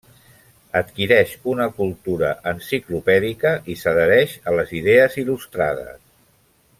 Adquireix 0.79 1.33
una 1.51 1.67
cultura 1.81 2.31
enciclopèdica 2.53 3.51
i 3.75 3.79
s'adhereix 3.85 4.35
a 4.53 4.57
les 4.61 4.73
idees 4.83 5.19
il·lustrades. 5.25 6.01